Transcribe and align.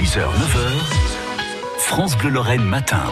6h, 0.00 0.16
9h, 0.16 1.78
France 1.78 2.16
Bleu 2.16 2.30
Lorraine 2.30 2.64
matin. 2.64 3.02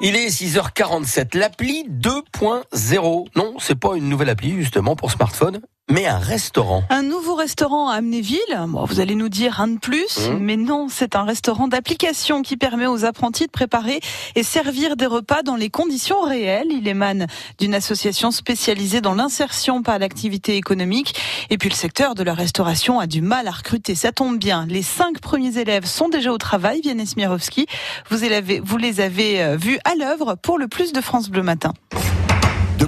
Il 0.00 0.16
est 0.16 0.28
6h47. 0.28 1.36
L'appli 1.36 1.84
2.0. 1.86 3.26
Non, 3.36 3.56
c'est 3.58 3.78
pas 3.78 3.94
une 3.94 4.08
nouvelle 4.08 4.30
appli, 4.30 4.52
justement, 4.52 4.96
pour 4.96 5.10
smartphone 5.10 5.60
mais 5.90 6.06
un 6.06 6.18
restaurant. 6.18 6.82
Un 6.90 7.02
nouveau 7.02 7.34
restaurant 7.34 7.88
à 7.88 7.94
Amnéville. 7.94 8.38
Bon, 8.68 8.84
vous 8.84 9.00
allez 9.00 9.14
nous 9.14 9.28
dire 9.28 9.60
un 9.60 9.68
de 9.68 9.78
plus, 9.78 10.28
mmh. 10.28 10.38
mais 10.38 10.56
non, 10.56 10.88
c'est 10.90 11.16
un 11.16 11.24
restaurant 11.24 11.68
d'application 11.68 12.42
qui 12.42 12.56
permet 12.56 12.86
aux 12.86 13.04
apprentis 13.04 13.46
de 13.46 13.50
préparer 13.50 14.00
et 14.34 14.42
servir 14.42 14.96
des 14.96 15.06
repas 15.06 15.42
dans 15.42 15.56
les 15.56 15.70
conditions 15.70 16.20
réelles. 16.20 16.68
Il 16.70 16.86
émane 16.86 17.26
d'une 17.58 17.74
association 17.74 18.30
spécialisée 18.30 19.00
dans 19.00 19.14
l'insertion 19.14 19.82
par 19.82 19.98
l'activité 19.98 20.56
économique. 20.56 21.14
Et 21.50 21.58
puis 21.58 21.68
le 21.68 21.74
secteur 21.74 22.14
de 22.14 22.22
la 22.22 22.34
restauration 22.34 23.00
a 23.00 23.06
du 23.06 23.22
mal 23.22 23.48
à 23.48 23.52
recruter. 23.52 23.94
Ça 23.94 24.12
tombe 24.12 24.38
bien. 24.38 24.66
Les 24.66 24.82
cinq 24.82 25.20
premiers 25.20 25.58
élèves 25.58 25.86
sont 25.86 26.08
déjà 26.08 26.32
au 26.32 26.38
travail, 26.38 26.80
Vianney 26.82 27.06
Smirowski. 27.06 27.66
Vous, 28.10 28.18
vous 28.62 28.76
les 28.76 29.00
avez 29.00 29.42
euh, 29.42 29.56
vus 29.56 29.78
à 29.84 29.94
l'œuvre 29.94 30.36
pour 30.36 30.58
le 30.58 30.68
plus 30.68 30.92
de 30.92 31.00
France 31.00 31.30
Bleu 31.30 31.42
Matin. 31.42 31.72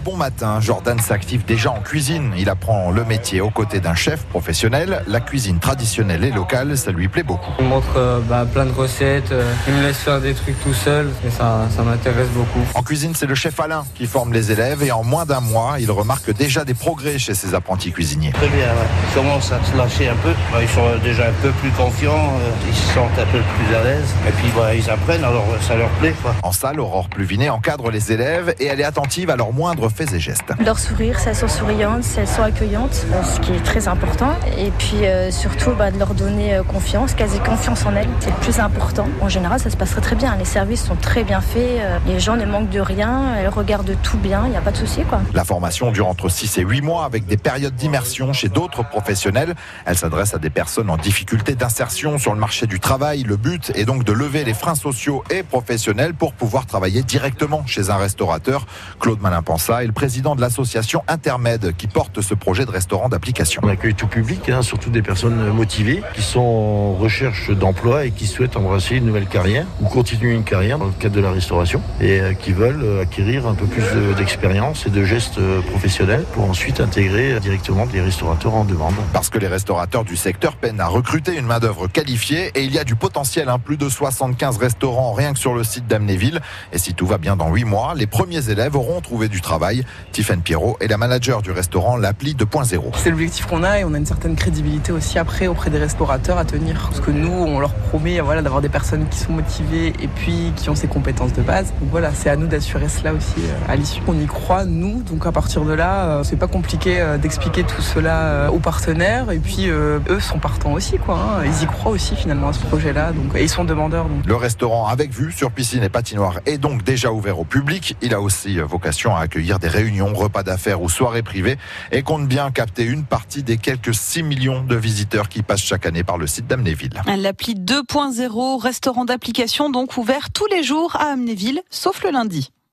Bon 0.04 0.16
matin, 0.16 0.60
Jordan 0.60 0.98
s'active 0.98 1.44
déjà 1.44 1.70
en 1.70 1.80
cuisine. 1.80 2.32
Il 2.38 2.48
apprend 2.48 2.90
le 2.90 3.04
métier 3.04 3.42
aux 3.42 3.50
côtés 3.50 3.80
d'un 3.80 3.94
chef 3.94 4.24
professionnel. 4.24 5.02
La 5.06 5.20
cuisine 5.20 5.58
traditionnelle 5.58 6.24
et 6.24 6.30
locale, 6.30 6.78
ça 6.78 6.90
lui 6.90 7.08
plaît 7.08 7.22
beaucoup. 7.22 7.52
Il 7.58 7.66
me 7.66 7.68
montre 7.68 7.96
euh, 7.96 8.18
bah, 8.26 8.46
plein 8.50 8.64
de 8.64 8.72
recettes. 8.72 9.30
Euh, 9.30 9.52
il 9.68 9.74
me 9.74 9.82
laisse 9.82 9.98
faire 9.98 10.18
des 10.22 10.32
trucs 10.32 10.58
tout 10.62 10.72
seul 10.72 11.10
et 11.26 11.30
ça, 11.30 11.68
ça 11.76 11.82
m'intéresse 11.82 12.28
beaucoup. 12.28 12.60
En 12.74 12.82
cuisine, 12.82 13.12
c'est 13.14 13.26
le 13.26 13.34
chef 13.34 13.60
Alain 13.60 13.84
qui 13.94 14.06
forme 14.06 14.32
les 14.32 14.50
élèves 14.50 14.82
et 14.82 14.90
en 14.90 15.04
moins 15.04 15.26
d'un 15.26 15.40
mois, 15.40 15.76
il 15.78 15.90
remarque 15.90 16.34
déjà 16.34 16.64
des 16.64 16.74
progrès 16.74 17.18
chez 17.18 17.34
ses 17.34 17.54
apprentis 17.54 17.92
cuisiniers. 17.92 18.32
Très 18.32 18.48
bien, 18.48 18.68
ouais. 18.68 18.88
ils 19.10 19.14
commencent 19.14 19.52
à 19.52 19.62
se 19.62 19.76
lâcher 19.76 20.08
un 20.08 20.16
peu. 20.16 20.32
Ils 20.62 20.68
sont 20.68 20.80
déjà 21.04 21.28
un 21.28 21.42
peu 21.42 21.50
plus 21.50 21.70
confiants, 21.72 22.32
euh, 22.40 22.50
ils 22.66 22.74
se 22.74 22.94
sentent 22.94 23.18
un 23.18 23.26
peu 23.26 23.40
plus 23.40 23.74
à 23.76 23.84
l'aise 23.84 24.14
et 24.26 24.32
puis 24.32 24.48
voilà, 24.54 24.74
ils 24.74 24.88
apprennent, 24.88 25.24
alors 25.24 25.44
ça 25.60 25.76
leur 25.76 25.90
plaît. 26.00 26.14
Quoi. 26.22 26.34
En 26.42 26.52
salle, 26.52 26.80
Aurore 26.80 27.10
Pluvinet 27.10 27.50
encadre 27.50 27.90
les 27.90 28.12
élèves 28.12 28.54
et 28.58 28.64
elle 28.64 28.80
est 28.80 28.84
attentive 28.84 29.28
à 29.28 29.36
leurs 29.36 29.52
moindres 29.52 29.89
faits 29.90 30.12
et 30.12 30.20
gestes. 30.20 30.52
Leur 30.64 30.78
sourire, 30.78 31.18
si 31.18 31.28
elles 31.28 31.36
sont 31.36 31.48
souriantes, 31.48 32.04
si 32.04 32.20
elles 32.20 32.28
sont 32.28 32.42
accueillantes, 32.42 33.06
euh, 33.12 33.22
ce 33.22 33.40
qui 33.40 33.52
est 33.52 33.62
très 33.62 33.88
important. 33.88 34.32
Et 34.58 34.70
puis 34.78 35.04
euh, 35.04 35.30
surtout 35.30 35.72
bah, 35.78 35.90
de 35.90 35.98
leur 35.98 36.14
donner 36.14 36.54
euh, 36.54 36.62
confiance, 36.62 37.14
quasi 37.14 37.38
confiance 37.40 37.84
en 37.86 37.94
elles, 37.94 38.08
c'est 38.20 38.30
le 38.30 38.36
plus 38.36 38.58
important. 38.58 39.06
En 39.20 39.28
général, 39.28 39.60
ça 39.60 39.70
se 39.70 39.76
passe 39.76 39.94
très 40.00 40.16
bien. 40.16 40.36
Les 40.36 40.44
services 40.44 40.84
sont 40.84 40.96
très 40.96 41.24
bien 41.24 41.40
faits, 41.40 41.80
les 42.06 42.20
gens 42.20 42.36
ne 42.36 42.44
manquent 42.44 42.70
de 42.70 42.80
rien, 42.80 43.36
elles 43.36 43.48
regardent 43.48 43.96
tout 44.02 44.18
bien, 44.18 44.42
il 44.46 44.50
n'y 44.50 44.56
a 44.56 44.60
pas 44.60 44.72
de 44.72 44.76
souci. 44.76 45.02
Quoi. 45.02 45.20
La 45.34 45.44
formation 45.44 45.90
dure 45.90 46.08
entre 46.08 46.28
6 46.28 46.58
et 46.58 46.62
8 46.62 46.82
mois 46.82 47.04
avec 47.04 47.26
des 47.26 47.36
périodes 47.36 47.74
d'immersion 47.74 48.32
chez 48.32 48.48
d'autres 48.48 48.88
professionnels. 48.88 49.54
Elle 49.86 49.96
s'adresse 49.96 50.34
à 50.34 50.38
des 50.38 50.50
personnes 50.50 50.90
en 50.90 50.96
difficulté 50.96 51.54
d'insertion 51.54 52.18
sur 52.18 52.32
le 52.34 52.40
marché 52.40 52.66
du 52.66 52.80
travail. 52.80 53.22
Le 53.22 53.36
but 53.36 53.72
est 53.74 53.84
donc 53.84 54.04
de 54.04 54.12
lever 54.12 54.44
les 54.44 54.54
freins 54.54 54.74
sociaux 54.74 55.24
et 55.30 55.42
professionnels 55.42 56.14
pour 56.14 56.32
pouvoir 56.32 56.66
travailler 56.66 57.02
directement 57.02 57.66
chez 57.66 57.90
un 57.90 57.96
restaurateur. 57.96 58.66
Claude 58.98 59.20
Malin-Pensa 59.20 59.79
est 59.82 59.86
le 59.86 59.92
président 59.92 60.10
président 60.10 60.34
de 60.34 60.40
l'association 60.40 61.02
Intermed 61.08 61.72
qui 61.78 61.86
porte 61.86 62.20
ce 62.20 62.34
projet 62.34 62.66
de 62.66 62.70
restaurant 62.70 63.08
d'application. 63.08 63.62
On 63.64 63.68
accueille 63.68 63.94
tout 63.94 64.08
public, 64.08 64.48
hein, 64.48 64.60
surtout 64.60 64.90
des 64.90 65.02
personnes 65.02 65.50
motivées 65.52 66.02
qui 66.14 66.20
sont 66.20 66.40
en 66.40 66.92
recherche 66.94 67.50
d'emploi 67.52 68.06
et 68.06 68.10
qui 68.10 68.26
souhaitent 68.26 68.56
embrasser 68.56 68.96
une 68.96 69.06
nouvelle 69.06 69.28
carrière 69.28 69.66
ou 69.80 69.86
continuer 69.86 70.34
une 70.34 70.42
carrière 70.42 70.78
dans 70.78 70.86
le 70.86 70.92
cadre 70.92 71.14
de 71.14 71.20
la 71.20 71.30
restauration 71.30 71.80
et 72.00 72.20
euh, 72.20 72.32
qui 72.34 72.52
veulent 72.52 72.82
euh, 72.82 73.02
acquérir 73.02 73.46
un 73.46 73.54
peu 73.54 73.66
plus 73.66 73.84
d'expérience 74.16 74.84
et 74.86 74.90
de 74.90 75.04
gestes 75.04 75.38
euh, 75.38 75.62
professionnels 75.62 76.24
pour 76.32 76.42
ensuite 76.42 76.80
intégrer 76.80 77.38
directement 77.38 77.86
des 77.86 78.00
restaurateurs 78.00 78.54
en 78.54 78.64
demande. 78.64 78.94
Parce 79.12 79.30
que 79.30 79.38
les 79.38 79.46
restaurateurs 79.46 80.04
du 80.04 80.16
secteur 80.16 80.56
peinent 80.56 80.80
à 80.80 80.88
recruter 80.88 81.34
une 81.38 81.46
main-d'œuvre 81.46 81.86
qualifiée 81.86 82.50
et 82.56 82.64
il 82.64 82.74
y 82.74 82.78
a 82.78 82.84
du 82.84 82.96
potentiel, 82.96 83.48
hein, 83.48 83.58
plus 83.58 83.76
de 83.76 83.88
75 83.88 84.58
restaurants 84.58 85.12
rien 85.12 85.32
que 85.32 85.38
sur 85.38 85.54
le 85.54 85.64
site 85.64 85.86
d'Amnéville. 85.86 86.40
Et 86.72 86.78
si 86.78 86.94
tout 86.94 87.06
va 87.06 87.16
bien 87.16 87.36
dans 87.36 87.50
8 87.50 87.64
mois, 87.64 87.94
les 87.94 88.08
premiers 88.08 88.50
élèves 88.50 88.76
auront 88.76 89.00
trouvé 89.00 89.28
du 89.28 89.40
travail. 89.40 89.69
Tiffany 90.12 90.42
Pierrot 90.42 90.76
est 90.80 90.88
la 90.88 90.96
manager 90.96 91.42
du 91.42 91.50
restaurant 91.50 91.96
L'Appli 91.96 92.34
2.0. 92.34 92.82
C'est 92.96 93.10
l'objectif 93.10 93.46
qu'on 93.46 93.62
a 93.62 93.80
et 93.80 93.84
on 93.84 93.94
a 93.94 93.98
une 93.98 94.06
certaine 94.06 94.36
crédibilité 94.36 94.92
aussi 94.92 95.18
après 95.18 95.46
auprès 95.46 95.70
des 95.70 95.78
restaurateurs 95.78 96.38
à 96.38 96.44
tenir. 96.44 96.88
Parce 96.88 97.00
que 97.00 97.10
nous, 97.10 97.32
on 97.32 97.60
leur 97.60 97.74
promet 97.74 98.20
voilà, 98.20 98.42
d'avoir 98.42 98.60
des 98.60 98.68
personnes 98.68 99.06
qui 99.08 99.18
sont 99.18 99.32
motivées 99.32 99.88
et 99.88 100.08
puis 100.08 100.52
qui 100.56 100.70
ont 100.70 100.74
ces 100.74 100.88
compétences 100.88 101.32
de 101.32 101.42
base. 101.42 101.72
Donc 101.80 101.90
voilà, 101.90 102.10
c'est 102.12 102.30
à 102.30 102.36
nous 102.36 102.46
d'assurer 102.46 102.88
cela 102.88 103.12
aussi 103.12 103.34
euh, 103.38 103.72
à 103.72 103.76
l'issue. 103.76 104.00
On 104.06 104.18
y 104.18 104.26
croit, 104.26 104.64
nous, 104.64 105.02
donc 105.02 105.26
à 105.26 105.32
partir 105.32 105.64
de 105.64 105.72
là, 105.72 106.06
euh, 106.06 106.22
c'est 106.24 106.36
pas 106.36 106.48
compliqué 106.48 107.00
euh, 107.00 107.18
d'expliquer 107.18 107.62
tout 107.62 107.82
cela 107.82 108.50
aux 108.52 108.58
partenaires 108.58 109.30
et 109.30 109.38
puis 109.38 109.68
eux 109.68 110.20
sont 110.20 110.38
partants 110.38 110.72
aussi. 110.72 110.98
Quoi, 110.98 111.16
hein. 111.16 111.44
Ils 111.44 111.64
y 111.64 111.66
croient 111.66 111.92
aussi 111.92 112.16
finalement 112.16 112.48
à 112.48 112.52
ce 112.52 112.60
projet-là 112.66 113.12
donc, 113.12 113.36
et 113.36 113.42
ils 113.42 113.48
sont 113.48 113.64
demandeurs. 113.64 114.06
Donc. 114.06 114.26
Le 114.26 114.34
restaurant 114.34 114.86
avec 114.86 115.12
vue 115.12 115.32
sur 115.32 115.50
piscine 115.50 115.82
et 115.82 115.88
patinoire 115.88 116.40
est 116.46 116.58
donc 116.58 116.82
déjà 116.82 117.12
ouvert 117.12 117.38
au 117.38 117.44
public. 117.44 117.96
Il 118.02 118.14
a 118.14 118.20
aussi 118.20 118.58
vocation 118.58 119.14
à 119.14 119.20
accueillir 119.20 119.58
des 119.60 119.68
réunions 119.68 120.12
repas 120.14 120.42
d'affaires 120.42 120.82
ou 120.82 120.88
soirées 120.88 121.22
privées 121.22 121.58
et 121.92 122.02
compte 122.02 122.26
bien 122.26 122.50
capter 122.50 122.84
une 122.84 123.04
partie 123.04 123.42
des 123.42 123.58
quelques 123.58 123.94
6 123.94 124.22
millions 124.22 124.62
de 124.62 124.76
visiteurs 124.76 125.28
qui 125.28 125.42
passent 125.42 125.62
chaque 125.62 125.86
année 125.86 126.04
par 126.04 126.18
le 126.18 126.26
site 126.26 126.46
d'Amnéville. 126.46 127.00
L'appli 127.16 127.54
2.0, 127.54 128.60
restaurant 128.60 129.04
d'application 129.04 129.70
donc 129.70 129.96
ouvert 129.96 130.30
tous 130.32 130.46
les 130.46 130.62
jours 130.62 130.96
à 130.96 131.12
Amnéville, 131.12 131.62
sauf 131.70 132.02
le 132.02 132.10
lundi. 132.10 132.50